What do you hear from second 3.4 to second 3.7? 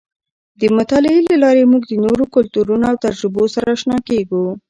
سره